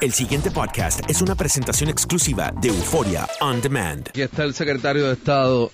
El 0.00 0.12
siguiente 0.12 0.50
podcast 0.50 1.00
es 1.08 1.22
una 1.22 1.34
presentación 1.34 1.88
exclusiva 1.88 2.52
de 2.60 2.68
Euforia 2.68 3.26
On 3.40 3.60
Demand. 3.60 4.08
Aquí 4.08 4.22
está 4.22 4.44
el 4.44 4.54
secretario 4.54 5.06
de 5.06 5.14
Estado, 5.14 5.70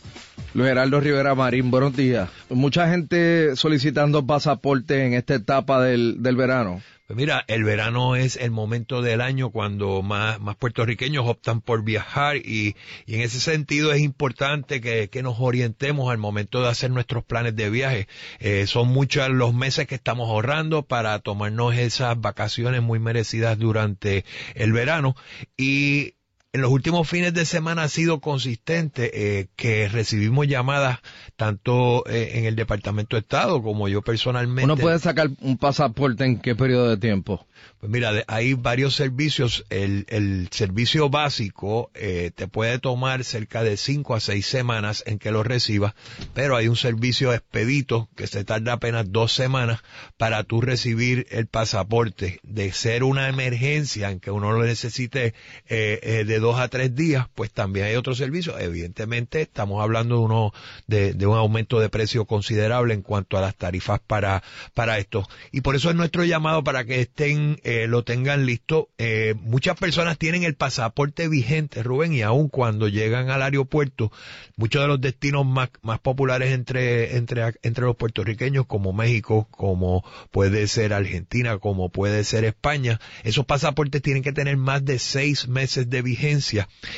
Luis 0.54 0.68
Gerardo 0.68 1.00
Rivera 1.00 1.34
Marín. 1.34 1.70
Buenos 1.70 1.96
días. 1.96 2.28
Mucha 2.48 2.88
gente 2.88 3.56
solicitando 3.56 4.26
pasaporte 4.26 5.06
en 5.06 5.14
esta 5.14 5.34
etapa 5.34 5.82
del, 5.82 6.22
del 6.22 6.36
verano. 6.36 6.82
Pues 7.10 7.16
mira, 7.16 7.44
el 7.48 7.64
verano 7.64 8.14
es 8.14 8.36
el 8.36 8.52
momento 8.52 9.02
del 9.02 9.20
año 9.20 9.50
cuando 9.50 10.00
más, 10.00 10.38
más 10.38 10.54
puertorriqueños 10.54 11.26
optan 11.26 11.60
por 11.60 11.82
viajar 11.82 12.36
y, 12.36 12.76
y 13.04 13.16
en 13.16 13.22
ese 13.22 13.40
sentido 13.40 13.92
es 13.92 14.00
importante 14.00 14.80
que, 14.80 15.08
que, 15.08 15.20
nos 15.20 15.40
orientemos 15.40 16.08
al 16.12 16.18
momento 16.18 16.62
de 16.62 16.68
hacer 16.68 16.92
nuestros 16.92 17.24
planes 17.24 17.56
de 17.56 17.68
viaje. 17.68 18.06
Eh, 18.38 18.68
son 18.68 18.90
muchos 18.90 19.28
los 19.28 19.52
meses 19.52 19.88
que 19.88 19.96
estamos 19.96 20.28
ahorrando 20.28 20.84
para 20.84 21.18
tomarnos 21.18 21.74
esas 21.74 22.20
vacaciones 22.20 22.80
muy 22.80 23.00
merecidas 23.00 23.58
durante 23.58 24.24
el 24.54 24.72
verano 24.72 25.16
y 25.56 26.14
en 26.52 26.62
los 26.62 26.72
últimos 26.72 27.08
fines 27.08 27.32
de 27.32 27.44
semana 27.44 27.84
ha 27.84 27.88
sido 27.88 28.20
consistente 28.20 29.38
eh, 29.38 29.48
que 29.54 29.88
recibimos 29.88 30.48
llamadas 30.48 30.98
tanto 31.36 32.04
eh, 32.08 32.32
en 32.34 32.44
el 32.44 32.56
Departamento 32.56 33.14
de 33.16 33.20
Estado 33.20 33.62
como 33.62 33.88
yo 33.88 34.02
personalmente. 34.02 34.64
¿Uno 34.64 34.76
puede 34.76 34.98
sacar 34.98 35.30
un 35.40 35.56
pasaporte 35.58 36.24
en 36.24 36.40
qué 36.40 36.56
periodo 36.56 36.90
de 36.90 36.96
tiempo? 36.96 37.46
Pues 37.78 37.92
mira, 37.92 38.12
hay 38.26 38.54
varios 38.54 38.94
servicios. 38.94 39.64
El, 39.70 40.06
el 40.08 40.48
servicio 40.50 41.08
básico 41.08 41.90
eh, 41.94 42.30
te 42.34 42.48
puede 42.48 42.78
tomar 42.78 43.22
cerca 43.22 43.62
de 43.62 43.76
cinco 43.76 44.14
a 44.14 44.20
seis 44.20 44.46
semanas 44.46 45.04
en 45.06 45.18
que 45.18 45.30
lo 45.30 45.42
recibas, 45.42 45.94
pero 46.34 46.56
hay 46.56 46.68
un 46.68 46.76
servicio 46.76 47.32
expedito 47.32 48.08
que 48.16 48.26
se 48.26 48.44
tarda 48.44 48.74
apenas 48.74 49.12
dos 49.12 49.32
semanas 49.32 49.82
para 50.16 50.42
tú 50.44 50.60
recibir 50.60 51.26
el 51.30 51.46
pasaporte. 51.46 52.40
De 52.42 52.72
ser 52.72 53.04
una 53.04 53.28
emergencia 53.28 54.10
en 54.10 54.20
que 54.20 54.30
uno 54.30 54.52
lo 54.52 54.64
necesite 54.64 55.34
eh, 55.68 56.24
de 56.26 56.39
dos 56.40 56.58
a 56.58 56.68
tres 56.68 56.94
días, 56.94 57.26
pues 57.34 57.52
también 57.52 57.86
hay 57.86 57.96
otro 57.96 58.14
servicio. 58.14 58.58
Evidentemente 58.58 59.42
estamos 59.42 59.82
hablando 59.82 60.16
de 60.16 60.22
uno 60.22 60.52
de, 60.86 61.26
un 61.26 61.36
aumento 61.36 61.80
de 61.80 61.88
precio 61.88 62.24
considerable 62.24 62.94
en 62.94 63.02
cuanto 63.02 63.38
a 63.38 63.40
las 63.40 63.56
tarifas 63.56 64.00
para 64.00 64.42
para 64.74 64.98
esto. 64.98 65.28
Y 65.52 65.60
por 65.60 65.76
eso 65.76 65.90
es 65.90 65.96
nuestro 65.96 66.24
llamado 66.24 66.64
para 66.64 66.84
que 66.84 67.00
estén 67.00 67.60
eh, 67.62 67.86
lo 67.86 68.04
tengan 68.04 68.46
listo. 68.46 68.88
Eh, 68.98 69.34
muchas 69.40 69.76
personas 69.76 70.18
tienen 70.18 70.42
el 70.42 70.54
pasaporte 70.54 71.28
vigente, 71.28 71.82
Rubén, 71.82 72.12
y 72.12 72.22
aun 72.22 72.48
cuando 72.48 72.88
llegan 72.88 73.30
al 73.30 73.42
aeropuerto, 73.42 74.12
muchos 74.56 74.82
de 74.82 74.88
los 74.88 75.00
destinos 75.00 75.46
más, 75.46 75.70
más 75.82 75.98
populares 76.00 76.52
entre, 76.52 77.16
entre, 77.16 77.54
entre 77.62 77.84
los 77.84 77.96
puertorriqueños, 77.96 78.66
como 78.66 78.92
México, 78.92 79.48
como 79.50 80.04
puede 80.30 80.66
ser 80.66 80.92
Argentina, 80.92 81.58
como 81.58 81.90
puede 81.90 82.24
ser 82.24 82.44
España, 82.44 83.00
esos 83.24 83.46
pasaportes 83.46 84.02
tienen 84.02 84.22
que 84.22 84.32
tener 84.32 84.56
más 84.56 84.84
de 84.84 84.98
seis 84.98 85.48
meses 85.48 85.90
de 85.90 86.02
vigencia. 86.02 86.29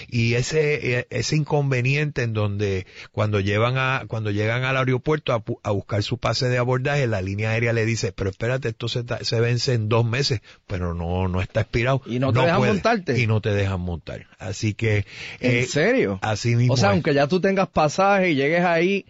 Y 0.08 0.34
ese, 0.34 0.98
eh, 0.98 1.06
ese 1.10 1.36
inconveniente 1.36 2.22
en 2.22 2.32
donde 2.32 2.86
cuando 3.10 3.40
llevan 3.40 3.78
a, 3.78 4.04
cuando 4.06 4.30
llegan 4.30 4.64
al 4.64 4.76
aeropuerto 4.76 5.32
a, 5.32 5.42
a 5.62 5.70
buscar 5.70 6.02
su 6.02 6.18
pase 6.18 6.48
de 6.48 6.58
abordaje, 6.58 7.06
la 7.06 7.22
línea 7.22 7.50
aérea 7.50 7.72
le 7.72 7.86
dice, 7.86 8.12
pero 8.12 8.30
espérate, 8.30 8.68
esto 8.68 8.88
se, 8.88 9.04
se 9.22 9.40
vence 9.40 9.74
en 9.74 9.88
dos 9.88 10.04
meses 10.04 10.40
pero 10.66 10.94
no, 10.94 11.28
no 11.28 11.40
está 11.40 11.60
expirado. 11.60 12.02
Y 12.06 12.18
no 12.18 12.32
te 12.32 12.40
dejan 12.40 12.60
montarte. 12.60 13.20
Y 13.20 13.26
no 13.26 13.40
te 13.40 13.50
dejan 13.50 13.80
montar. 13.80 14.26
Así 14.38 14.74
que. 14.74 15.04
¿En 15.40 15.58
eh, 15.58 15.64
serio? 15.64 16.18
Así 16.22 16.56
mismo. 16.56 16.74
O 16.74 16.76
sea, 16.76 16.88
es. 16.88 16.94
aunque 16.94 17.14
ya 17.14 17.28
tú 17.28 17.40
tengas 17.40 17.68
pasaje 17.68 18.30
y 18.30 18.34
llegues 18.34 18.64
ahí 18.64 19.06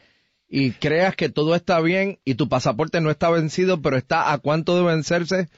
y 0.48 0.72
creas 0.72 1.16
que 1.16 1.28
todo 1.28 1.54
está 1.54 1.80
bien 1.80 2.18
y 2.24 2.34
tu 2.34 2.48
pasaporte 2.48 3.00
no 3.00 3.10
está 3.10 3.30
vencido, 3.30 3.80
pero 3.80 3.96
está 3.96 4.32
a 4.32 4.38
cuánto 4.38 4.76
de 4.76 4.82
vencerse, 4.82 5.48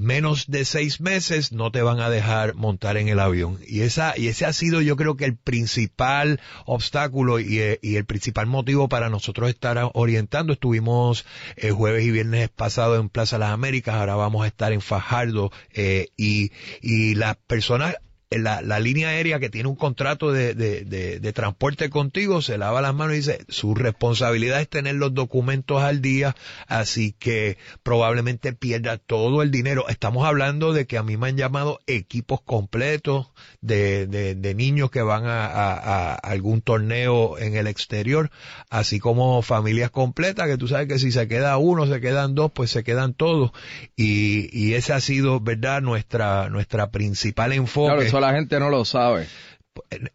menos 0.00 0.46
de 0.50 0.64
seis 0.64 1.00
meses 1.00 1.52
no 1.52 1.70
te 1.70 1.82
van 1.82 2.00
a 2.00 2.08
dejar 2.08 2.54
montar 2.54 2.96
en 2.96 3.08
el 3.08 3.20
avión. 3.20 3.58
Y 3.66 3.82
esa, 3.82 4.14
y 4.16 4.28
ese 4.28 4.46
ha 4.46 4.52
sido 4.54 4.80
yo 4.80 4.96
creo 4.96 5.16
que 5.16 5.26
el 5.26 5.36
principal 5.36 6.40
obstáculo 6.64 7.38
y, 7.38 7.60
y 7.82 7.96
el 7.96 8.06
principal 8.06 8.46
motivo 8.46 8.88
para 8.88 9.10
nosotros 9.10 9.50
estar 9.50 9.90
orientando. 9.92 10.54
Estuvimos 10.54 11.26
eh, 11.56 11.70
jueves 11.70 12.04
y 12.06 12.10
viernes 12.10 12.48
pasado 12.48 12.96
en 12.96 13.10
Plaza 13.10 13.36
Las 13.36 13.50
Américas, 13.50 13.94
ahora 13.94 14.14
vamos 14.14 14.44
a 14.44 14.46
estar 14.46 14.72
en 14.72 14.80
Fajardo, 14.80 15.52
eh, 15.74 16.08
y, 16.16 16.50
y 16.80 17.14
las 17.14 17.36
personas 17.36 17.96
la, 18.30 18.62
la, 18.62 18.78
línea 18.78 19.08
aérea 19.08 19.40
que 19.40 19.50
tiene 19.50 19.68
un 19.68 19.74
contrato 19.74 20.30
de, 20.30 20.54
de, 20.54 20.84
de, 20.84 21.18
de, 21.18 21.32
transporte 21.32 21.90
contigo 21.90 22.42
se 22.42 22.58
lava 22.58 22.80
las 22.80 22.94
manos 22.94 23.14
y 23.14 23.16
dice 23.16 23.44
su 23.48 23.74
responsabilidad 23.74 24.60
es 24.60 24.68
tener 24.68 24.94
los 24.94 25.12
documentos 25.12 25.82
al 25.82 26.00
día, 26.00 26.36
así 26.68 27.12
que 27.18 27.58
probablemente 27.82 28.52
pierda 28.52 28.98
todo 28.98 29.42
el 29.42 29.50
dinero. 29.50 29.88
Estamos 29.88 30.24
hablando 30.26 30.72
de 30.72 30.86
que 30.86 30.96
a 30.96 31.02
mí 31.02 31.16
me 31.16 31.28
han 31.28 31.36
llamado 31.36 31.80
equipos 31.88 32.40
completos 32.40 33.26
de, 33.62 34.06
de 34.06 34.54
niños 34.54 34.92
que 34.92 35.02
van 35.02 35.26
a, 35.26 35.46
a, 35.46 35.72
a, 35.74 36.14
algún 36.14 36.60
torneo 36.62 37.36
en 37.36 37.56
el 37.56 37.66
exterior, 37.66 38.30
así 38.68 39.00
como 39.00 39.42
familias 39.42 39.90
completas 39.90 40.46
que 40.46 40.56
tú 40.56 40.68
sabes 40.68 40.86
que 40.86 41.00
si 41.00 41.10
se 41.10 41.26
queda 41.26 41.56
uno, 41.58 41.86
se 41.86 42.00
quedan 42.00 42.36
dos, 42.36 42.52
pues 42.52 42.70
se 42.70 42.84
quedan 42.84 43.12
todos. 43.12 43.50
Y, 43.96 44.48
y 44.56 44.74
ese 44.74 44.92
ha 44.92 45.00
sido, 45.00 45.40
¿verdad?, 45.40 45.82
nuestra, 45.82 46.48
nuestra 46.48 46.90
principal 46.90 47.52
enfoque. 47.52 47.88
Claro, 47.88 48.19
la 48.20 48.32
gente 48.32 48.58
no 48.60 48.70
lo 48.70 48.84
sabe. 48.84 49.26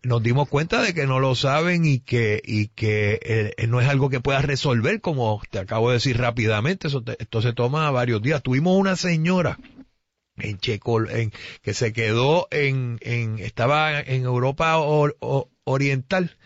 Nos 0.04 0.22
dimos 0.22 0.50
cuenta 0.50 0.82
de 0.82 0.94
que 0.94 1.08
no 1.08 1.20
lo 1.20 1.34
saben 1.34 1.86
y 1.86 2.00
que, 2.00 2.42
y 2.44 2.68
que 2.68 3.20
eh, 3.58 3.68
no 3.68 3.82
es 3.82 3.88
algo 3.88 4.10
que 4.10 4.20
puedas 4.20 4.46
resolver, 4.46 5.02
como 5.02 5.42
te 5.50 5.60
acabo 5.60 5.90
de 5.90 5.96
decir 5.96 6.18
rápidamente, 6.18 6.88
eso 6.88 7.02
te, 7.02 7.16
esto 7.20 7.42
se 7.42 7.54
toma 7.54 7.90
varios 7.92 8.22
días. 8.22 8.44
Tuvimos 8.44 8.78
una 8.78 8.96
señora 8.96 9.58
en 10.38 10.58
Checo, 10.58 11.08
en, 11.10 11.32
que 11.62 11.74
se 11.74 11.94
quedó 11.94 12.48
en, 12.52 13.00
en 13.02 13.40
estaba 13.40 14.00
en 14.00 14.24
Europa 14.24 14.78
Oriental 15.64 16.38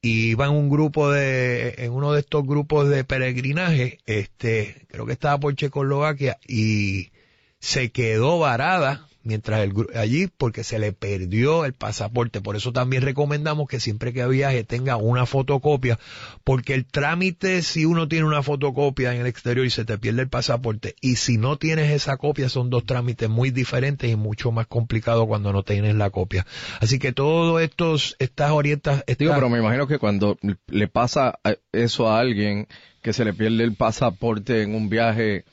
y 0.00 0.30
iba 0.30 0.46
en 0.46 0.52
un 0.52 0.70
grupo 0.70 1.10
de, 1.10 1.74
en 1.78 1.92
uno 1.92 2.12
de 2.12 2.20
estos 2.20 2.46
grupos 2.46 2.88
de 2.88 3.04
peregrinaje, 3.04 3.98
este, 4.06 4.86
creo 4.88 5.06
que 5.06 5.12
estaba 5.12 5.38
por 5.38 5.54
Checoslovaquia 5.54 6.38
y 6.46 7.10
se 7.58 7.90
quedó 7.90 8.38
varada 8.38 9.08
mientras 9.26 9.60
el, 9.60 9.74
allí 9.94 10.28
porque 10.28 10.64
se 10.64 10.78
le 10.78 10.92
perdió 10.92 11.64
el 11.64 11.72
pasaporte. 11.72 12.40
Por 12.40 12.56
eso 12.56 12.72
también 12.72 13.02
recomendamos 13.02 13.68
que 13.68 13.80
siempre 13.80 14.12
que 14.12 14.26
viaje 14.26 14.64
tenga 14.64 14.96
una 14.96 15.26
fotocopia, 15.26 15.98
porque 16.44 16.74
el 16.74 16.86
trámite 16.86 17.62
si 17.62 17.84
uno 17.84 18.08
tiene 18.08 18.24
una 18.24 18.42
fotocopia 18.42 19.14
en 19.14 19.20
el 19.20 19.26
exterior 19.26 19.66
y 19.66 19.70
se 19.70 19.84
te 19.84 19.98
pierde 19.98 20.22
el 20.22 20.28
pasaporte, 20.28 20.94
y 21.00 21.16
si 21.16 21.36
no 21.38 21.56
tienes 21.56 21.90
esa 21.90 22.16
copia 22.16 22.48
son 22.48 22.70
dos 22.70 22.84
trámites 22.84 23.28
muy 23.28 23.50
diferentes 23.50 24.10
y 24.10 24.16
mucho 24.16 24.52
más 24.52 24.66
complicados 24.66 25.26
cuando 25.26 25.52
no 25.52 25.62
tienes 25.62 25.94
la 25.94 26.10
copia. 26.10 26.46
Así 26.80 26.98
que 26.98 27.12
todo 27.12 27.60
estos, 27.60 28.16
estas 28.18 28.50
orientas... 28.52 29.04
Digo, 29.18 29.34
pero 29.34 29.48
me 29.48 29.58
imagino 29.58 29.86
que 29.86 29.98
cuando 29.98 30.38
le 30.66 30.88
pasa 30.88 31.38
eso 31.72 32.08
a 32.08 32.20
alguien 32.20 32.68
que 33.02 33.12
se 33.12 33.24
le 33.24 33.32
pierde 33.32 33.64
el 33.64 33.74
pasaporte 33.74 34.62
en 34.62 34.74
un 34.74 34.88
viaje 34.88 35.44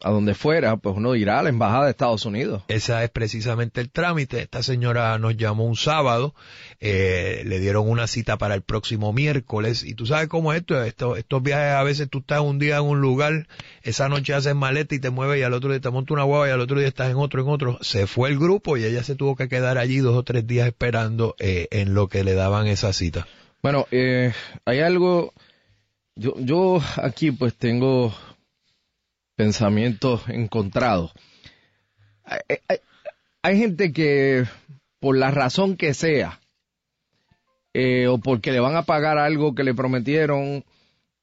a 0.00 0.10
donde 0.10 0.34
fuera, 0.34 0.76
pues 0.76 0.96
uno 0.96 1.14
irá 1.14 1.38
a 1.38 1.42
la 1.44 1.48
embajada 1.48 1.84
de 1.84 1.90
Estados 1.92 2.26
Unidos. 2.26 2.64
Esa 2.66 3.04
es 3.04 3.10
precisamente 3.10 3.80
el 3.80 3.90
trámite. 3.90 4.40
Esta 4.40 4.62
señora 4.62 5.16
nos 5.18 5.36
llamó 5.36 5.64
un 5.64 5.76
sábado, 5.76 6.34
eh, 6.80 7.42
le 7.46 7.60
dieron 7.60 7.88
una 7.88 8.08
cita 8.08 8.38
para 8.38 8.54
el 8.54 8.62
próximo 8.62 9.12
miércoles 9.12 9.84
y 9.84 9.94
tú 9.94 10.06
sabes 10.06 10.28
cómo 10.28 10.52
es 10.52 10.60
esto, 10.60 10.82
esto, 10.82 11.16
estos 11.16 11.42
viajes 11.42 11.74
a 11.74 11.82
veces 11.84 12.08
tú 12.10 12.18
estás 12.18 12.40
un 12.40 12.58
día 12.58 12.78
en 12.78 12.84
un 12.84 13.00
lugar, 13.00 13.46
esa 13.82 14.08
noche 14.08 14.34
haces 14.34 14.54
maleta 14.56 14.96
y 14.96 14.98
te 14.98 15.10
mueves 15.10 15.38
y 15.38 15.44
al 15.44 15.52
otro 15.52 15.70
día 15.70 15.80
te 15.80 15.90
monta 15.90 16.14
una 16.14 16.24
guava 16.24 16.48
y 16.48 16.50
al 16.50 16.60
otro 16.60 16.78
día 16.78 16.88
estás 16.88 17.10
en 17.10 17.16
otro, 17.16 17.42
en 17.42 17.48
otro. 17.48 17.78
Se 17.82 18.08
fue 18.08 18.30
el 18.30 18.38
grupo 18.38 18.76
y 18.76 18.84
ella 18.84 19.04
se 19.04 19.14
tuvo 19.14 19.36
que 19.36 19.48
quedar 19.48 19.78
allí 19.78 19.98
dos 19.98 20.16
o 20.16 20.24
tres 20.24 20.46
días 20.46 20.66
esperando 20.66 21.36
eh, 21.38 21.68
en 21.70 21.94
lo 21.94 22.08
que 22.08 22.24
le 22.24 22.34
daban 22.34 22.66
esa 22.66 22.92
cita. 22.92 23.28
Bueno, 23.62 23.86
eh, 23.92 24.32
hay 24.64 24.80
algo, 24.80 25.32
yo, 26.16 26.34
yo 26.40 26.80
aquí 26.96 27.30
pues 27.30 27.54
tengo 27.54 28.12
pensamientos 29.42 30.22
encontrados. 30.28 31.12
Hay, 33.42 33.58
gente 33.58 33.92
que, 33.92 34.44
por 35.00 35.16
la 35.16 35.32
razón 35.32 35.76
que 35.76 35.94
sea, 35.94 36.40
eh, 37.74 38.06
o 38.06 38.18
porque 38.18 38.52
le 38.52 38.60
van 38.60 38.76
a 38.76 38.84
pagar 38.84 39.18
algo 39.18 39.56
que 39.56 39.64
le 39.64 39.74
prometieron, 39.74 40.64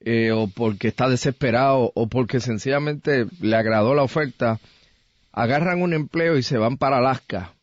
eh, 0.02 0.34
o 0.34 0.48
porque 0.48 0.90
está 0.90 1.08
desesperado, 1.08 1.94
o 1.96 2.08
porque 2.08 2.42
sencillamente 2.42 3.26
le 3.40 3.56
agradó 3.56 3.96
la 3.96 4.04
oferta, 4.04 4.60
agarran 5.32 5.82
un 5.82 5.94
empleo 5.94 6.38
y 6.38 6.44
se 6.44 6.58
van 6.58 6.78
para 6.78 6.98
Alaska. 6.98 7.54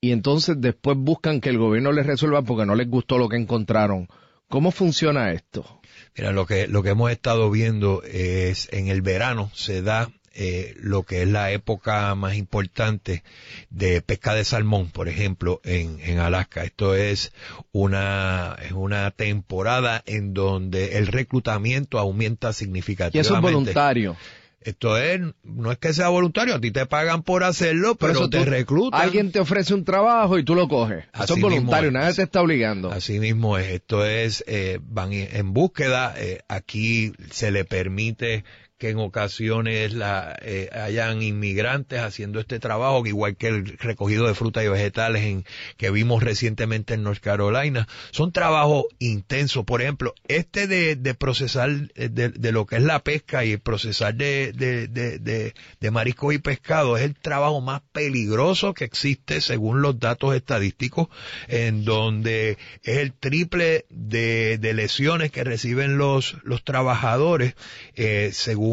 Y 0.00 0.12
entonces 0.12 0.60
después 0.60 0.96
buscan 0.96 1.40
que 1.40 1.48
el 1.48 1.58
gobierno 1.58 1.90
les 1.90 2.06
resuelva 2.06 2.42
porque 2.42 2.66
no 2.66 2.76
les 2.76 2.88
gustó 2.88 3.18
lo 3.18 3.28
que 3.28 3.36
encontraron. 3.36 4.06
¿Cómo 4.52 4.70
funciona 4.70 5.32
esto? 5.32 5.80
Mira, 6.14 6.30
lo 6.30 6.44
que, 6.44 6.68
lo 6.68 6.82
que 6.82 6.90
hemos 6.90 7.10
estado 7.10 7.50
viendo 7.50 8.02
es 8.02 8.68
en 8.70 8.88
el 8.88 9.00
verano 9.00 9.50
se 9.54 9.80
da 9.80 10.10
eh, 10.34 10.74
lo 10.78 11.04
que 11.04 11.22
es 11.22 11.28
la 11.28 11.52
época 11.52 12.14
más 12.16 12.36
importante 12.36 13.22
de 13.70 14.02
pesca 14.02 14.34
de 14.34 14.44
salmón, 14.44 14.90
por 14.90 15.08
ejemplo, 15.08 15.62
en, 15.64 16.00
en 16.00 16.18
Alaska. 16.18 16.64
Esto 16.64 16.94
es 16.94 17.32
una, 17.72 18.58
es 18.62 18.72
una 18.72 19.10
temporada 19.10 20.02
en 20.04 20.34
donde 20.34 20.98
el 20.98 21.06
reclutamiento 21.06 21.98
aumenta 21.98 22.52
significativamente. 22.52 23.16
Y 23.16 23.20
eso 23.20 23.34
es 23.34 23.40
voluntario. 23.40 24.18
Esto 24.64 24.98
es, 24.98 25.20
no 25.44 25.72
es 25.72 25.78
que 25.78 25.92
sea 25.92 26.08
voluntario, 26.08 26.54
a 26.54 26.60
ti 26.60 26.70
te 26.70 26.86
pagan 26.86 27.22
por 27.22 27.44
hacerlo, 27.44 27.94
pero, 27.94 28.28
te 28.28 28.44
reclutan. 28.44 29.00
Alguien 29.00 29.32
te 29.32 29.40
ofrece 29.40 29.74
un 29.74 29.84
trabajo 29.84 30.38
y 30.38 30.44
tú 30.44 30.54
lo 30.54 30.68
coges. 30.68 31.04
Eso 31.14 31.34
es 31.34 31.40
voluntario, 31.40 31.90
nadie 31.90 32.14
te 32.14 32.22
está 32.22 32.40
obligando. 32.40 32.90
Así 32.90 33.18
mismo 33.18 33.58
es. 33.58 33.72
Esto 33.72 34.04
es, 34.04 34.44
eh, 34.46 34.78
van 34.82 35.12
en 35.12 35.52
búsqueda. 35.52 36.14
Eh, 36.16 36.40
aquí 36.48 37.12
se 37.30 37.50
le 37.50 37.64
permite 37.64 38.44
que 38.82 38.90
en 38.90 38.98
ocasiones 38.98 39.94
la, 39.94 40.36
eh, 40.42 40.68
hayan 40.72 41.22
inmigrantes 41.22 42.00
haciendo 42.00 42.40
este 42.40 42.58
trabajo, 42.58 43.06
igual 43.06 43.36
que 43.36 43.46
el 43.46 43.78
recogido 43.78 44.26
de 44.26 44.34
frutas 44.34 44.64
y 44.64 44.68
vegetales 44.68 45.22
en, 45.22 45.44
que 45.76 45.92
vimos 45.92 46.20
recientemente 46.20 46.94
en 46.94 47.04
North 47.04 47.20
Carolina. 47.20 47.86
Son 48.10 48.32
trabajos 48.32 48.86
intensos. 48.98 49.64
Por 49.64 49.82
ejemplo, 49.82 50.16
este 50.26 50.66
de, 50.66 50.96
de 50.96 51.14
procesar 51.14 51.70
eh, 51.94 52.08
de, 52.08 52.50
lo 52.50 52.66
que 52.66 52.74
es 52.74 52.82
la 52.82 53.04
pesca 53.04 53.44
y 53.44 53.52
el 53.52 53.60
procesar 53.60 54.16
de, 54.16 55.54
mariscos 55.92 56.34
y 56.34 56.38
pescado 56.38 56.96
es 56.96 57.04
el 57.04 57.14
trabajo 57.14 57.60
más 57.60 57.82
peligroso 57.92 58.74
que 58.74 58.82
existe 58.82 59.40
según 59.40 59.80
los 59.80 60.00
datos 60.00 60.34
estadísticos, 60.34 61.06
en 61.46 61.84
donde 61.84 62.58
es 62.82 62.96
el 62.96 63.12
triple 63.12 63.86
de, 63.90 64.58
de 64.58 64.74
lesiones 64.74 65.30
que 65.30 65.44
reciben 65.44 65.98
los, 65.98 66.36
los 66.42 66.64
trabajadores, 66.64 67.54
eh, 67.94 68.30
según 68.32 68.71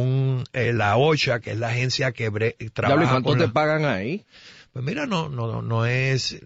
eh, 0.53 0.73
la 0.73 0.97
OCHA, 0.97 1.39
que 1.39 1.51
es 1.51 1.57
la 1.57 1.69
agencia 1.69 2.11
que 2.11 2.29
trabaja. 2.73 3.03
¿Y 3.03 3.07
cuánto 3.07 3.37
te 3.37 3.47
pagan 3.47 3.85
ahí? 3.85 4.25
Pues 4.73 4.85
mira, 4.85 5.07
no, 5.07 5.29
no, 5.29 5.61
no 5.61 5.85
es, 5.85 6.39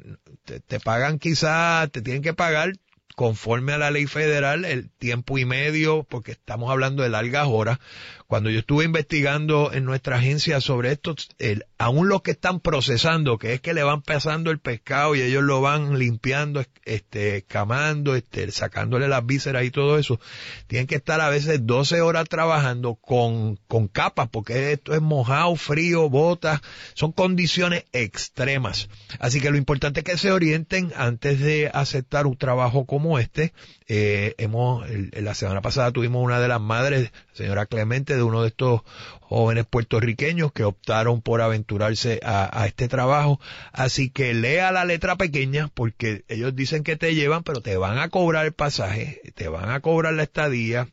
te, 0.46 0.60
te 0.60 0.80
pagan 0.80 1.20
quizás, 1.20 1.92
te 1.92 2.02
tienen 2.02 2.22
que 2.22 2.34
pagar 2.34 2.74
conforme 3.16 3.74
a 3.74 3.78
la 3.78 3.92
ley 3.92 4.08
federal 4.08 4.66
el 4.66 4.90
tiempo 4.90 5.38
y 5.38 5.46
medio, 5.46 6.04
porque 6.04 6.32
estamos 6.32 6.72
hablando 6.72 7.04
de 7.04 7.10
largas 7.10 7.48
horas, 7.48 7.80
cuando 8.28 8.50
yo 8.50 8.60
estuve 8.60 8.86
investigando 8.86 9.72
en 9.74 9.86
nuestra 9.86 10.18
agencia 10.18 10.62
sobre 10.62 10.92
esto, 10.92 11.16
el, 11.40 11.66
aún 11.78 12.10
los 12.10 12.22
que 12.22 12.32
están 12.32 12.60
procesando, 12.60 13.38
que 13.38 13.54
es 13.54 13.62
que 13.62 13.74
le 13.74 13.84
van 13.84 14.02
pasando 14.02 14.52
el 14.52 14.60
pescado 14.60 15.16
y 15.16 15.22
ellos 15.22 15.44
lo 15.44 15.62
van 15.62 16.00
limpiando, 16.00 16.64
este, 16.86 17.38
escamando, 17.38 18.16
este, 18.16 18.52
sacándole 18.52 19.08
las 19.08 19.26
vísceras 19.26 19.64
y 19.64 19.72
todo 19.72 19.98
eso, 19.98 20.20
tienen 20.68 20.88
que 20.88 20.96
estar 20.96 21.22
a 21.22 21.30
veces 21.30 21.66
12 21.66 22.02
horas 22.02 22.28
trabajando 22.30 22.96
con, 22.96 23.58
con 23.68 23.88
capas, 23.88 24.30
porque 24.30 24.72
esto 24.72 24.94
es 24.94 25.02
mojado, 25.02 25.56
frío, 25.56 26.10
botas, 26.10 26.62
son 26.94 27.12
condiciones 27.12 27.86
extremas. 27.92 28.90
Así 29.20 29.40
que 29.42 29.52
lo 29.52 29.58
importante 29.58 30.02
es 30.02 30.04
que 30.06 30.18
se 30.18 30.32
orienten 30.32 30.92
antes 30.96 31.40
de 31.40 31.70
aceptar 31.74 32.28
un 32.28 32.38
trabajo 32.38 32.86
como 32.86 33.20
este. 33.20 33.54
Eh, 33.88 34.36
hemos, 34.38 34.86
la 34.90 35.34
semana 35.34 35.62
pasada 35.62 35.92
tuvimos 35.92 36.24
una 36.24 36.40
de 36.40 36.48
las 36.48 36.62
madres, 36.62 37.12
señora 37.34 37.66
Clemente, 37.66 38.13
de 38.16 38.24
uno 38.24 38.42
de 38.42 38.50
estos 38.50 38.82
jóvenes 39.22 39.66
puertorriqueños 39.66 40.52
que 40.52 40.64
optaron 40.64 41.22
por 41.22 41.42
aventurarse 41.42 42.20
a, 42.24 42.66
este 42.68 42.88
trabajo. 42.88 43.40
Así 43.72 44.10
que 44.10 44.34
lea 44.34 44.72
la 44.72 44.86
letra 44.86 45.16
pequeña 45.16 45.70
porque 45.74 46.24
ellos 46.28 46.56
dicen 46.56 46.84
que 46.84 46.96
te 46.96 47.16
llevan, 47.16 47.44
pero 47.44 47.62
te 47.62 47.78
van 47.78 47.98
a 47.98 48.10
cobrar 48.10 48.46
el 48.46 48.54
pasaje, 48.54 49.22
te 49.36 49.48
van 49.48 49.70
a 49.70 49.80
cobrar 49.80 50.14
la 50.14 50.24
estadía. 50.24 50.88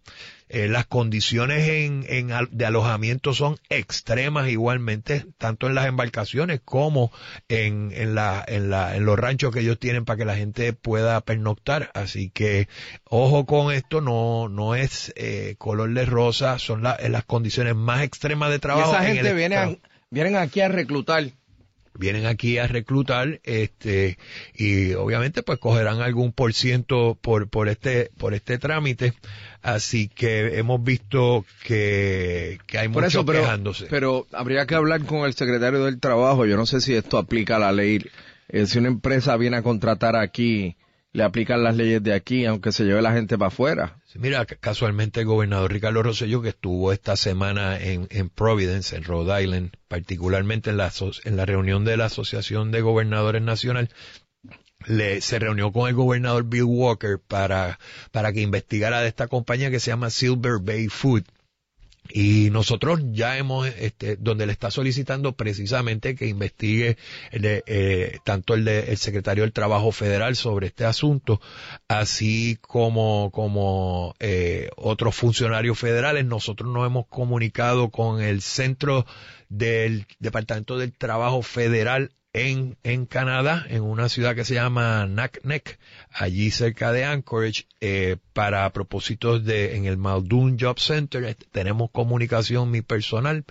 Eh, 0.53 0.67
las 0.67 0.85
condiciones 0.85 1.69
en, 1.69 2.05
en, 2.09 2.33
de 2.51 2.67
alojamiento 2.67 3.35
son 3.35 3.57
extremas 3.69 4.49
igualmente, 4.49 5.25
tanto 5.39 5.69
en 5.69 5.77
las 5.77 5.87
embarcaciones 5.87 6.61
como 6.65 7.13
en, 7.49 7.93
en, 7.95 8.17
la, 8.17 8.45
en, 8.49 8.69
la, 8.69 8.97
en 8.97 9.05
los 9.05 9.17
ranchos 9.17 9.55
que 9.55 9.61
ellos 9.61 9.79
tienen 9.79 10.05
para 10.05 10.17
que 10.17 10.25
la 10.25 10.35
gente 10.35 10.73
pueda 10.73 11.21
pernoctar. 11.21 11.93
Así 11.95 12.31
que 12.31 12.67
ojo 13.05 13.47
con 13.47 13.73
esto, 13.73 14.01
no, 14.01 14.49
no 14.49 14.75
es 14.75 15.13
eh, 15.15 15.55
color 15.57 15.95
de 15.95 16.05
rosa, 16.05 16.59
son 16.59 16.83
las 16.83 17.25
condiciones 17.27 17.77
más 17.77 18.03
extremas 18.03 18.51
de 18.51 18.59
trabajo. 18.59 18.91
Y 18.91 18.95
esa 18.97 19.05
gente 19.05 19.33
viene 19.33 19.79
vienen 20.11 20.37
aquí 20.37 20.61
a 20.61 20.69
reclutar 20.69 21.31
vienen 22.01 22.27
aquí 22.27 22.59
a 22.59 22.67
reclutar 22.67 23.41
este 23.45 24.19
y 24.55 24.95
obviamente 24.95 25.43
pues 25.43 25.59
cogerán 25.59 26.01
algún 26.01 26.33
por 26.33 26.55
ciento 26.55 27.17
por 27.21 27.49
por 27.49 27.69
este 27.69 28.11
por 28.17 28.35
este 28.35 28.59
trámite. 28.59 29.13
Así 29.63 30.09
que 30.09 30.59
hemos 30.59 30.83
visto 30.83 31.45
que, 31.65 32.59
que 32.67 32.79
hay 32.79 32.89
muchos 32.89 33.25
pero, 33.27 33.43
quejándose. 33.43 33.87
pero 33.91 34.27
habría 34.33 34.67
que 34.67 34.75
hablar 34.75 35.05
con 35.05 35.27
el 35.27 35.35
secretario 35.35 35.85
del 35.85 36.01
trabajo. 36.01 36.47
Yo 36.47 36.57
no 36.57 36.65
sé 36.65 36.81
si 36.81 36.95
esto 36.95 37.19
aplica 37.19 37.57
a 37.57 37.61
la 37.61 37.73
ley. 37.73 38.03
Eh, 38.49 38.67
si 38.67 38.79
una 38.79 38.89
empresa 38.89 39.37
viene 39.37 39.59
a 39.59 39.63
contratar 39.63 40.17
aquí 40.17 40.77
le 41.13 41.25
aplican 41.25 41.65
las 41.65 41.77
leyes 41.77 42.03
de 42.03 42.15
aquí, 42.15 42.45
aunque 42.47 42.73
se 42.73 42.85
lleve 42.85 43.03
la 43.03 43.13
gente 43.13 43.37
para 43.37 43.49
afuera. 43.49 43.97
mira, 44.15 44.45
casualmente 44.47 45.21
el 45.21 45.27
gobernador 45.27 45.73
Ricardo 45.73 46.03
Rosselló, 46.03 46.41
que 46.41 46.51
estuvo 46.51 46.93
esta 46.93 47.17
semana 47.17 47.81
en, 47.81 48.07
en 48.11 48.29
Providence, 48.29 48.97
en 48.97 49.05
Rhode 49.05 49.43
Island, 49.43 49.73
particularmente 49.89 50.71
en 50.71 50.77
la, 50.77 50.93
en 51.25 51.37
la 51.37 51.47
reunión 51.47 51.85
de 51.85 51.97
la 51.97 52.07
Asociación 52.07 52.71
de 52.71 52.81
Gobernadores 52.81 53.43
Nacional, 53.43 53.91
le, 54.87 55.21
se 55.21 55.39
reunió 55.39 55.73
con 55.73 55.89
el 55.89 55.95
gobernador 55.95 56.45
Bill 56.45 56.65
Walker 56.65 57.19
para, 57.19 57.79
para 58.13 58.33
que 58.33 58.41
investigara 58.41 59.01
de 59.01 59.09
esta 59.09 59.29
compañía 59.29 59.71
que 59.71 59.81
se 59.81 59.91
llama 59.91 60.11
Silver 60.11 60.59
Bay 60.61 60.89
Food 60.89 61.25
Y 62.09 62.51
nosotros 62.51 63.01
ya 63.13 63.39
hemos, 63.39 63.69
este, 63.69 64.17
donde 64.17 64.47
le 64.47 64.53
está 64.53 64.71
solicitando 64.71 65.33
precisamente 65.33 66.15
que 66.15 66.27
investigue 66.27 66.97
el 67.31 67.43
de, 67.43 67.63
eh, 67.67 68.19
tanto 68.25 68.55
el, 68.55 68.65
de, 68.65 68.91
el 68.91 68.97
secretario 68.97 69.45
del 69.45 69.53
Trabajo 69.53 69.93
Federal 69.93 70.35
sobre 70.35 70.69
este 70.69 70.85
asunto, 70.85 71.41
así 71.89 72.59
como, 72.61 73.31
como 73.33 74.15
eh, 74.19 74.71
otros 74.77 75.15
funcionarios 75.15 75.79
federales. 75.79 76.25
Nosotros 76.25 76.73
nos 76.73 76.87
hemos 76.87 77.07
comunicado 77.07 77.91
con 77.91 78.21
el 78.21 78.43
Centro 78.43 79.07
del 79.49 80.07
Departamento 80.19 80.79
del 80.79 80.93
Trabajo 80.97 81.43
Federal 81.43 82.11
en, 82.33 82.79
en 82.83 83.07
Canadá, 83.07 83.67
en 83.69 83.83
una 83.83 84.09
ciudad 84.09 84.35
que 84.35 84.45
se 84.45 84.55
llama 84.55 85.07
Naknek, 85.07 85.79
allí 86.11 86.51
cerca 86.51 86.93
de 86.93 87.05
Anchorage, 87.05 87.67
eh, 87.81 88.17
para 88.33 88.73
propósitos 88.73 89.45
de, 89.45 89.77
en 89.77 89.87
el 89.87 89.97
Muldoon 89.97 90.57
Job 90.59 90.79
Center, 90.79 91.25
eh, 91.25 91.37
tenemos 91.51 91.91
comunicación 91.91 92.71
mi 92.71 92.83
personal 92.83 93.45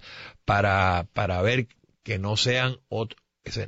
para, 0.45 1.07
para 1.13 1.41
ver 1.41 1.67
que 2.03 2.19
no 2.19 2.37
sean 2.37 2.77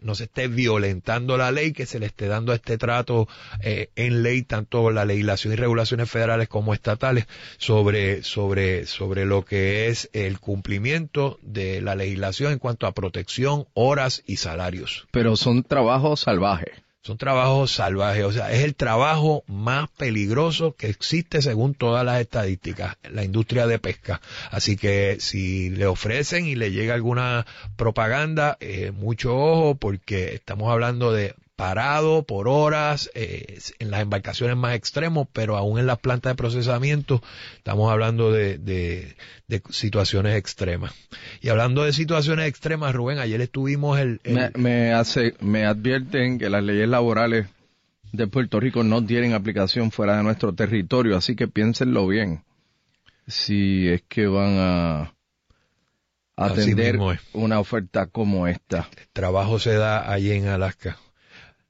no 0.02 0.16
se 0.16 0.26
esté 0.26 0.48
violentando 0.48 1.38
la 1.38 1.52
ley, 1.52 1.74
que 1.74 1.86
se 1.86 2.00
le 2.00 2.08
esté 2.08 2.28
dando 2.28 2.54
este 2.54 2.78
trato 2.78 3.28
eh, 3.62 3.90
en 3.96 4.24
ley, 4.24 4.44
tanto 4.44 4.92
la 4.92 5.06
legislación 5.06 5.54
y 5.54 5.56
regulaciones 5.56 6.10
federales 6.10 6.48
como 6.48 6.74
estatales, 6.74 7.28
sobre, 7.58 8.24
sobre, 8.24 8.86
sobre 8.86 9.26
lo 9.26 9.44
que 9.44 9.88
es 9.88 10.10
el 10.14 10.40
cumplimiento 10.40 11.40
de 11.42 11.82
la 11.82 11.96
legislación 11.96 12.52
en 12.52 12.60
cuanto 12.60 12.88
a 12.88 12.94
protección, 12.94 13.68
horas 13.74 14.24
y 14.26 14.38
salarios. 14.38 15.08
Pero 15.12 15.36
son 15.36 15.64
trabajos 15.64 16.22
salvajes. 16.22 16.81
Son 17.04 17.18
trabajos 17.18 17.72
salvajes, 17.72 18.24
o 18.26 18.32
sea, 18.32 18.52
es 18.52 18.64
el 18.64 18.76
trabajo 18.76 19.44
más 19.48 19.90
peligroso 19.90 20.76
que 20.76 20.88
existe 20.88 21.42
según 21.42 21.74
todas 21.74 22.06
las 22.06 22.22
estadísticas, 22.22 22.96
la 23.10 23.24
industria 23.24 23.66
de 23.66 23.80
pesca. 23.80 24.22
Así 24.52 24.78
que 24.78 25.18
si 25.20 25.72
le 25.72 25.88
ofrecen 25.88 26.46
y 26.46 26.56
le 26.56 26.72
llega 26.72 26.94
alguna 26.94 27.48
propaganda, 27.76 28.56
eh, 28.60 28.92
mucho 28.92 29.36
ojo 29.36 29.74
porque 29.74 30.36
estamos 30.36 30.72
hablando 30.72 31.12
de 31.12 31.34
parado 31.62 32.24
por 32.24 32.48
horas 32.48 33.12
eh, 33.14 33.60
en 33.78 33.92
las 33.92 34.02
embarcaciones 34.02 34.58
más 34.58 34.74
extremos, 34.74 35.28
pero 35.32 35.58
aún 35.58 35.78
en 35.78 35.86
las 35.86 36.00
plantas 36.00 36.32
de 36.32 36.36
procesamiento 36.36 37.22
estamos 37.56 37.92
hablando 37.92 38.32
de, 38.32 38.58
de, 38.58 39.16
situaciones 39.70 40.38
extremas. 40.38 40.92
Y 41.40 41.50
hablando 41.50 41.84
de 41.84 41.94
situaciones 41.94 42.48
extremas, 42.48 42.96
Rubén, 42.96 43.20
ayer 43.20 43.40
estuvimos 43.42 44.00
el... 44.00 44.20
Me, 44.56 44.92
hace, 44.92 45.36
me 45.40 45.68
advierten 45.68 46.40
que 46.40 46.50
las 46.50 46.64
leyes 46.64 46.90
laborales 46.90 47.46
de 48.12 48.26
Puerto 48.26 48.60
Rico 48.60 48.84
no 48.84 49.06
tienen 49.06 49.34
aplicación 49.34 49.92
fuera 49.92 50.18
de 50.18 50.24
nuestro 50.24 50.54
territorio, 50.54 51.16
así 51.16 51.36
que 51.36 51.48
piénsenlo 51.48 52.08
bien. 52.08 52.44
Si 53.28 53.88
es 53.88 54.02
que 54.10 54.26
van 54.26 54.58
a 54.58 55.14
atender 56.38 56.98
una 57.34 57.60
oferta 57.60 58.08
como 58.08 58.48
esta. 58.48 58.90
El 58.98 59.08
trabajo 59.14 59.60
se 59.60 59.76
da 59.76 60.12
allí 60.12 60.32
en 60.32 60.48
Alaska. 60.48 60.98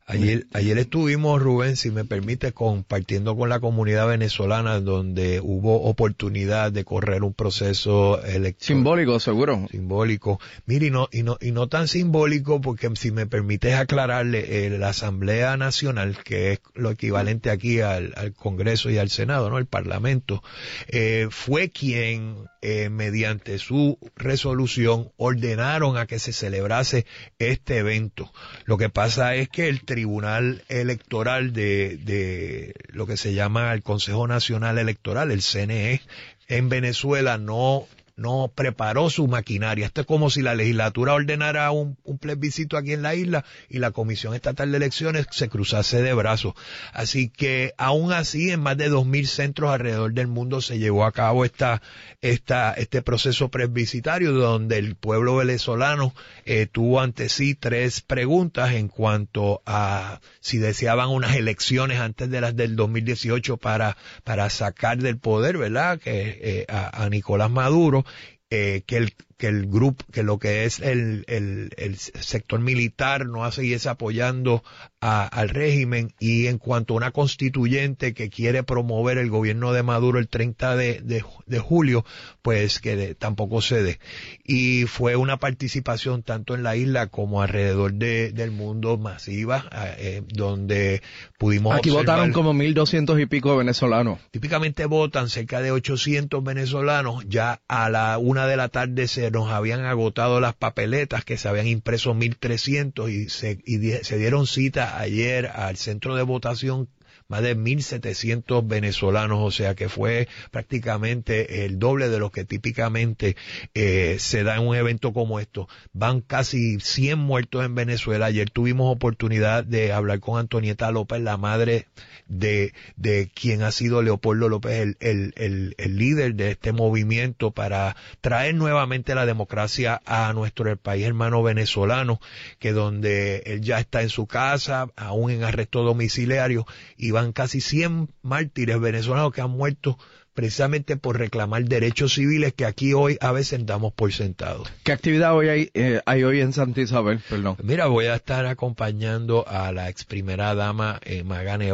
Ayer, 0.07 0.45
ayer 0.53 0.77
estuvimos, 0.77 1.41
Rubén, 1.41 1.77
si 1.77 1.89
me 1.89 2.03
permite, 2.03 2.51
compartiendo 2.51 3.35
con 3.37 3.49
la 3.49 3.59
comunidad 3.59 4.07
venezolana 4.07 4.79
donde 4.79 5.39
hubo 5.41 5.83
oportunidad 5.83 6.71
de 6.71 6.83
correr 6.83 7.23
un 7.23 7.33
proceso 7.33 8.21
electoral. 8.23 8.55
Simbólico, 8.59 9.19
seguro. 9.19 9.67
Simbólico. 9.69 10.39
Mire, 10.65 10.87
y 10.87 10.91
no, 10.91 11.07
y 11.11 11.23
no, 11.23 11.37
y 11.39 11.51
no 11.51 11.67
tan 11.67 11.87
simbólico 11.87 12.61
porque 12.61 12.89
si 12.95 13.11
me 13.11 13.25
permites 13.25 13.75
aclararle, 13.75 14.65
eh, 14.65 14.69
la 14.71 14.89
Asamblea 14.89 15.55
Nacional, 15.55 16.17
que 16.23 16.53
es 16.53 16.59
lo 16.73 16.91
equivalente 16.91 17.49
aquí 17.49 17.79
al, 17.81 18.13
al 18.17 18.33
Congreso 18.33 18.89
y 18.89 18.97
al 18.97 19.09
Senado, 19.09 19.49
¿no? 19.49 19.57
El 19.57 19.65
Parlamento, 19.67 20.43
eh, 20.87 21.27
fue 21.29 21.69
quien, 21.69 22.49
eh, 22.61 22.89
mediante 22.89 23.59
su 23.59 23.97
resolución, 24.15 25.11
ordenaron 25.17 25.97
a 25.97 26.05
que 26.05 26.19
se 26.19 26.33
celebrase 26.33 27.05
este 27.39 27.77
evento. 27.77 28.31
Lo 28.65 28.77
que 28.77 28.89
pasa 28.89 29.35
es 29.35 29.47
que 29.47 29.67
el 29.67 29.83
Tribunal 29.91 30.63
Electoral 30.69 31.51
de, 31.51 31.97
de 31.97 32.73
lo 32.93 33.05
que 33.05 33.17
se 33.17 33.33
llama 33.33 33.73
el 33.73 33.83
Consejo 33.83 34.25
Nacional 34.25 34.77
Electoral, 34.77 35.31
el 35.31 35.41
CNE, 35.41 35.99
en 36.47 36.69
Venezuela 36.69 37.37
no 37.37 37.87
no 38.21 38.51
preparó 38.53 39.09
su 39.09 39.27
maquinaria. 39.27 39.87
Esto 39.87 40.01
es 40.01 40.07
como 40.07 40.29
si 40.29 40.41
la 40.41 40.55
legislatura 40.55 41.13
ordenara 41.13 41.71
un, 41.71 41.97
plebiscito 42.19 42.77
aquí 42.77 42.93
en 42.93 43.01
la 43.01 43.15
isla 43.15 43.43
y 43.67 43.79
la 43.79 43.91
Comisión 43.91 44.35
Estatal 44.35 44.71
de 44.71 44.77
Elecciones 44.77 45.25
se 45.31 45.49
cruzase 45.49 46.01
de 46.01 46.13
brazos. 46.13 46.53
Así 46.93 47.29
que 47.29 47.73
aún 47.77 48.13
así 48.13 48.51
en 48.51 48.61
más 48.61 48.77
de 48.77 48.91
2.000 48.91 49.25
centros 49.25 49.71
alrededor 49.71 50.13
del 50.13 50.27
mundo 50.27 50.61
se 50.61 50.77
llevó 50.77 51.05
a 51.05 51.11
cabo 51.11 51.45
esta, 51.45 51.81
esta, 52.21 52.73
este 52.73 53.01
proceso 53.01 53.49
plebiscitario 53.49 54.33
donde 54.33 54.77
el 54.77 54.95
pueblo 54.95 55.37
venezolano 55.37 56.13
eh, 56.45 56.67
tuvo 56.71 57.01
ante 57.01 57.27
sí 57.27 57.55
tres 57.55 58.01
preguntas 58.01 58.73
en 58.73 58.87
cuanto 58.87 59.63
a 59.65 60.21
si 60.39 60.59
deseaban 60.59 61.09
unas 61.09 61.35
elecciones 61.35 61.99
antes 61.99 62.29
de 62.29 62.41
las 62.41 62.55
del 62.55 62.75
2018 62.75 63.57
para, 63.57 63.97
para 64.23 64.49
sacar 64.49 64.99
del 64.99 65.17
poder, 65.17 65.57
¿verdad? 65.57 65.99
Que, 65.99 66.39
eh, 66.41 66.65
a 66.69 67.09
Nicolás 67.09 67.49
Maduro 67.49 68.05
eh, 68.49 68.83
que 68.85 68.97
el 68.97 69.15
que 69.41 69.47
el 69.47 69.65
grupo, 69.65 70.05
que 70.11 70.21
lo 70.21 70.37
que 70.37 70.65
es 70.65 70.79
el, 70.81 71.25
el, 71.27 71.71
el 71.77 71.97
sector 71.97 72.59
militar 72.59 73.25
no 73.25 73.43
hace 73.43 73.65
y 73.65 73.73
es 73.73 73.87
apoyando 73.87 74.63
al 75.01 75.49
régimen 75.49 76.13
y 76.19 76.45
en 76.45 76.59
cuanto 76.59 76.93
a 76.93 76.97
una 76.97 77.09
constituyente 77.09 78.13
que 78.13 78.29
quiere 78.29 78.61
promover 78.61 79.17
el 79.17 79.31
gobierno 79.31 79.73
de 79.73 79.81
Maduro 79.81 80.19
el 80.19 80.27
30 80.27 80.75
de, 80.75 81.23
de, 81.47 81.59
julio, 81.59 82.05
pues 82.43 82.79
que 82.79 83.15
tampoco 83.15 83.63
cede. 83.63 83.99
Y 84.43 84.83
fue 84.83 85.15
una 85.15 85.37
participación 85.37 86.21
tanto 86.21 86.53
en 86.53 86.61
la 86.61 86.75
isla 86.75 87.07
como 87.07 87.41
alrededor 87.41 87.93
de, 87.93 88.31
del 88.31 88.51
mundo 88.51 88.99
masiva, 88.99 89.65
eh, 89.97 90.21
donde 90.27 91.01
pudimos 91.39 91.75
Aquí 91.75 91.89
votaron 91.89 92.31
como 92.31 92.53
1.200 92.53 93.19
y 93.19 93.25
pico 93.25 93.57
venezolanos. 93.57 94.19
Típicamente 94.29 94.85
votan 94.85 95.29
cerca 95.29 95.61
de 95.61 95.71
800 95.71 96.43
venezolanos, 96.43 97.25
ya 97.27 97.59
a 97.67 97.89
la 97.89 98.19
una 98.19 98.45
de 98.45 98.55
la 98.55 98.69
tarde 98.69 99.07
se 99.07 99.30
nos 99.31 99.49
habían 99.49 99.85
agotado 99.85 100.39
las 100.39 100.53
papeletas 100.53 101.25
que 101.25 101.37
se 101.37 101.47
habían 101.47 101.67
impreso 101.67 102.13
1300 102.13 103.09
y 103.09 103.29
se, 103.29 103.59
y 103.65 103.79
se 103.79 104.17
dieron 104.17 104.45
cita 104.45 104.99
ayer 104.99 105.47
al 105.47 105.77
centro 105.77 106.15
de 106.15 106.23
votación 106.23 106.89
más 107.31 107.41
de 107.43 107.55
1.700 107.55 108.67
venezolanos, 108.67 109.39
o 109.41 109.51
sea 109.51 109.73
que 109.73 109.87
fue 109.87 110.27
prácticamente 110.51 111.63
el 111.63 111.79
doble 111.79 112.09
de 112.09 112.19
lo 112.19 112.29
que 112.29 112.43
típicamente 112.43 113.37
eh, 113.73 114.17
se 114.19 114.43
da 114.43 114.57
en 114.57 114.67
un 114.67 114.75
evento 114.75 115.13
como 115.13 115.39
esto. 115.39 115.69
Van 115.93 116.19
casi 116.19 116.81
100 116.81 117.17
muertos 117.17 117.63
en 117.63 117.73
Venezuela. 117.73 118.25
Ayer 118.25 118.49
tuvimos 118.49 118.93
oportunidad 118.93 119.63
de 119.63 119.93
hablar 119.93 120.19
con 120.19 120.39
Antonieta 120.39 120.91
López, 120.91 121.21
la 121.21 121.37
madre 121.37 121.87
de, 122.27 122.73
de 122.97 123.31
quien 123.33 123.63
ha 123.63 123.71
sido 123.71 124.01
Leopoldo 124.01 124.49
López, 124.49 124.73
el, 124.81 124.97
el, 124.99 125.33
el, 125.37 125.75
el 125.77 125.97
líder 125.97 126.35
de 126.35 126.51
este 126.51 126.73
movimiento 126.73 127.51
para 127.51 127.95
traer 128.19 128.55
nuevamente 128.55 129.15
la 129.15 129.25
democracia 129.25 130.01
a 130.05 130.33
nuestro 130.33 130.75
país 130.75 131.05
hermano 131.05 131.43
venezolano, 131.43 132.19
que 132.59 132.73
donde 132.73 133.43
él 133.45 133.61
ya 133.61 133.79
está 133.79 134.01
en 134.01 134.09
su 134.09 134.27
casa, 134.27 134.89
aún 134.97 135.31
en 135.31 135.45
arresto 135.45 135.83
domiciliario, 135.83 136.65
y 136.97 137.11
van 137.21 137.33
casi 137.33 137.61
100 137.61 138.09
mártires 138.23 138.79
venezolanos 138.79 139.31
que 139.31 139.41
han 139.41 139.51
muerto 139.51 139.97
precisamente 140.33 140.97
por 140.97 141.19
reclamar 141.19 141.65
derechos 141.65 142.13
civiles 142.13 142.53
que 142.53 142.65
aquí 142.65 142.93
hoy 142.93 143.17
a 143.21 143.31
veces 143.31 143.65
damos 143.65 143.93
por 143.93 144.11
sentado. 144.13 144.63
¿Qué 144.83 144.91
actividad 144.91 145.35
hoy 145.35 145.49
hay, 145.49 145.69
eh, 145.73 146.01
hay 146.05 146.23
hoy 146.23 146.39
en 146.39 146.53
Santa 146.53 146.81
Isabel? 146.81 147.19
Perdón. 147.29 147.57
Mira, 147.61 147.87
voy 147.87 148.05
a 148.05 148.15
estar 148.15 148.45
acompañando 148.45 149.47
a 149.47 149.71
la 149.71 149.89
ex 149.89 150.05
primera 150.05 150.55
dama 150.55 150.99
eh, 151.03 151.23
Magane 151.23 151.71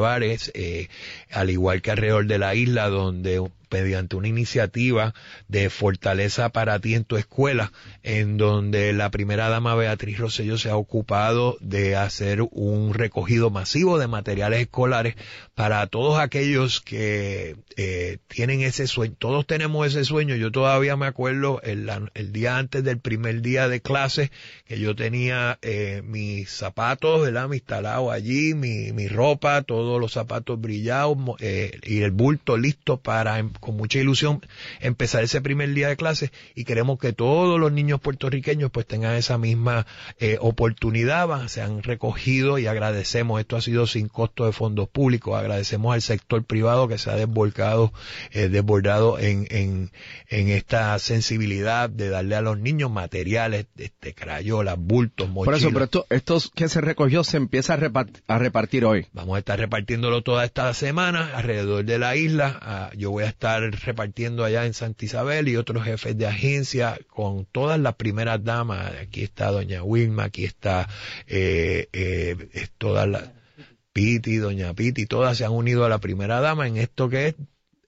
eh, 0.54 0.90
al 1.32 1.50
igual 1.50 1.82
que 1.82 1.92
alrededor 1.92 2.26
de 2.26 2.40
la 2.40 2.56
isla, 2.56 2.90
donde 2.90 3.48
mediante 3.70 4.16
una 4.16 4.28
iniciativa 4.28 5.14
de 5.48 5.70
fortaleza 5.70 6.50
para 6.50 6.80
ti 6.80 6.96
en 6.96 7.04
tu 7.04 7.18
escuela, 7.18 7.72
en 8.04 8.38
donde 8.38 8.94
la 8.94 9.12
primera 9.12 9.50
dama 9.50 9.76
Beatriz 9.76 10.18
Rosello 10.18 10.58
se 10.58 10.70
ha 10.70 10.76
ocupado 10.76 11.58
de 11.62 11.96
hacer 11.96 12.42
un 12.52 12.94
recogido 12.94 13.50
masivo 13.50 14.00
de 14.00 14.08
materiales 14.08 14.62
escolares 14.62 15.16
para 15.56 15.86
todos 15.88 16.20
aquellos 16.20 16.82
que 16.82 17.56
eh, 17.76 18.18
tienen 18.28 18.62
ese 18.62 18.88
sueño. 18.88 19.16
Todos 19.18 19.46
tenemos 19.46 19.88
ese 19.88 20.04
sueño. 20.06 20.36
Yo 20.36 20.52
todavía 20.52 20.96
me 20.96 21.06
acuerdo 21.06 21.62
el, 21.62 21.88
día 22.32 22.58
antes 22.58 22.84
del 22.84 23.00
primer 23.00 23.42
día 23.42 23.68
de 23.68 23.82
clase 23.82 24.32
que 24.66 24.80
yo 24.80 24.96
tenía 24.96 25.60
eh, 25.62 26.02
mis 26.04 26.50
zapatos, 26.50 27.22
¿verdad? 27.22 27.48
Mi 27.48 27.58
instalado 27.58 28.12
allí, 28.12 28.54
mi, 28.54 28.92
mi 28.94 29.08
ropa, 29.08 29.62
todos 29.62 30.00
los 30.00 30.14
zapatos 30.14 30.60
brillados 30.60 31.18
eh, 31.40 31.80
y 31.84 32.02
el 32.02 32.12
bulto 32.12 32.58
listo 32.58 32.98
para 32.98 33.40
em, 33.40 33.52
con 33.60 33.76
mucha 33.76 34.00
ilusión 34.00 34.42
empezar 34.80 35.24
ese 35.24 35.42
primer 35.42 35.74
día 35.74 35.90
de 35.90 35.98
clase 35.98 36.32
y 36.56 36.64
queremos 36.64 37.00
que 37.00 37.14
todos 37.14 37.60
los 37.60 37.72
niños 37.72 38.00
puertorriqueños 38.00 38.72
pues 38.72 38.86
tengan 38.86 39.16
esa 39.16 39.38
misma 39.38 39.86
eh, 40.20 40.38
oportunidad, 40.40 41.48
se 41.48 41.62
han 41.62 41.84
recogido 41.84 42.58
y 42.58 42.68
agradecemos, 42.68 43.40
esto 43.40 43.56
ha 43.56 43.62
sido 43.62 43.88
sin 43.88 44.08
costo 44.08 44.46
de 44.46 44.52
fondos 44.52 44.88
públicos, 44.90 45.38
agradecemos 45.38 45.94
al 45.94 46.02
sector 46.02 46.44
privado 46.44 46.88
que 46.88 46.98
se 46.98 47.10
ha 47.10 47.16
desvolcado, 47.16 47.94
eh, 48.32 48.50
desbordado 48.50 49.20
en, 49.20 49.48
en, 49.50 49.92
en 50.30 50.50
esta 50.50 50.98
sensibilidad 51.00 51.90
de 51.90 52.10
darle 52.10 52.36
a 52.36 52.42
los 52.42 52.58
niños 52.60 52.92
materiales, 52.92 53.68
este, 53.78 54.14
crayolas, 54.14 54.78
bultos, 54.78 55.30
mochilas. 55.30 55.46
Por 55.46 55.56
eso, 55.56 55.74
pero 55.74 55.86
esto, 55.86 56.06
estos 56.10 56.52
que 56.54 56.70
se 56.70 56.82
recogió 56.82 57.24
se 57.24 57.38
empieza 57.38 57.74
a 57.74 57.78
repartir, 57.78 58.24
a 58.28 58.38
repartir 58.38 58.86
hoy. 58.86 59.08
Vamos 59.14 59.36
a 59.36 59.40
estar 59.40 59.60
repartiéndolo 59.60 60.22
toda 60.22 60.46
esta 60.46 60.74
semana 60.74 61.32
alrededor 61.36 61.86
de 61.86 62.00
la 62.00 62.16
isla. 62.16 62.60
Ah, 62.62 62.92
yo 62.96 63.12
voy 63.12 63.24
a 63.24 63.28
estar 63.28 63.47
repartiendo 63.60 64.44
allá 64.44 64.66
en 64.66 64.74
Santa 64.74 65.06
Isabel 65.06 65.48
y 65.48 65.56
otros 65.56 65.84
jefes 65.84 66.18
de 66.18 66.28
agencia 66.28 66.98
con 67.08 67.46
todas 67.46 67.80
las 67.80 67.96
primeras 67.96 68.44
damas. 68.44 68.94
Aquí 69.02 69.24
está 69.24 69.52
doña 69.52 69.84
Wilma, 69.84 70.26
aquí 70.26 70.46
está 70.46 70.88
eh, 71.28 71.88
eh, 71.94 72.68
toda 72.78 73.06
la 73.08 73.34
Piti, 73.94 74.38
doña 74.38 74.74
Piti, 74.74 75.06
todas 75.06 75.38
se 75.38 75.46
han 75.46 75.54
unido 75.54 75.84
a 75.86 75.90
la 75.90 75.98
primera 75.98 76.40
dama 76.40 76.68
en 76.68 76.78
esto 76.78 77.10
que 77.10 77.30
es 77.30 77.36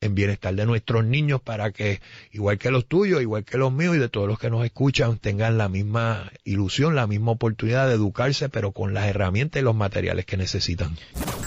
en 0.02 0.16
bienestar 0.16 0.56
de 0.56 0.66
nuestros 0.66 1.04
niños 1.04 1.42
para 1.42 1.72
que, 1.72 2.02
igual 2.32 2.58
que 2.58 2.72
los 2.72 2.86
tuyos, 2.86 3.22
igual 3.22 3.44
que 3.44 3.58
los 3.58 3.72
míos 3.72 3.96
y 3.96 4.00
de 4.00 4.10
todos 4.10 4.28
los 4.28 4.40
que 4.40 4.50
nos 4.50 4.64
escuchan, 4.64 5.18
tengan 5.18 5.58
la 5.58 5.68
misma 5.68 6.32
ilusión, 6.44 6.96
la 6.96 7.08
misma 7.08 7.32
oportunidad 7.32 7.88
de 7.88 7.96
educarse, 7.96 8.50
pero 8.50 8.72
con 8.72 8.94
las 8.94 9.08
herramientas 9.08 9.62
y 9.62 9.66
los 9.66 9.76
materiales 9.76 10.26
que 10.26 10.38
necesitan. 10.38 10.96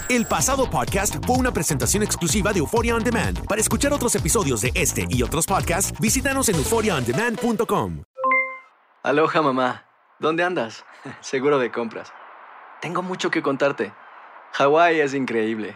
El 0.09 0.25
pasado 0.25 0.69
podcast 0.69 1.15
fue 1.25 1.37
una 1.37 1.51
presentación 1.51 2.03
exclusiva 2.03 2.53
de 2.53 2.59
Euphoria 2.59 2.95
On 2.95 3.03
Demand. 3.03 3.45
Para 3.47 3.61
escuchar 3.61 3.93
otros 3.93 4.13
episodios 4.15 4.61
de 4.61 4.71
este 4.75 5.07
y 5.09 5.23
otros 5.23 5.47
podcasts, 5.47 5.99
visítanos 5.99 6.49
en 6.49 6.55
euphoriaondemand.com. 6.55 8.03
Aloha 9.01 9.41
mamá, 9.41 9.85
¿dónde 10.19 10.43
andas? 10.43 10.85
Seguro 11.21 11.57
de 11.57 11.71
compras. 11.71 12.13
Tengo 12.81 13.01
mucho 13.01 13.31
que 13.31 13.41
contarte. 13.41 13.93
Hawái 14.53 14.99
es 14.99 15.13
increíble. 15.13 15.75